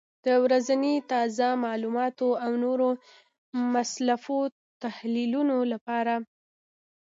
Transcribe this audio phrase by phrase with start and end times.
[0.25, 2.89] د ورځني تازه معلوماتو او نورو
[3.73, 4.39] مفصلو
[4.83, 6.13] تحلیلونو لپاره،